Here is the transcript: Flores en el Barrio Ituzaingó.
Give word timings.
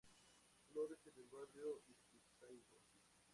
Flores 0.71 0.97
en 1.05 1.13
el 1.21 1.27
Barrio 1.29 1.83
Ituzaingó. 1.87 2.81